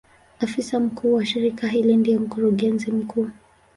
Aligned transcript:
Afisa 0.39 0.79
mkuu 0.79 1.13
wa 1.13 1.25
shirika 1.25 1.67
hili 1.67 1.97
ndiye 1.97 2.17
Mkurugenzi 2.19 2.91
mkuu. 2.91 3.29